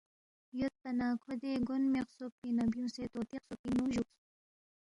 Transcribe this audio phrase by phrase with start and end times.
[0.59, 4.15] یودپا نہ کھو دے گونگموے خسوب پِنگ نہ بیُونگسے طوطی خسوب پِنگ نُو جُوکس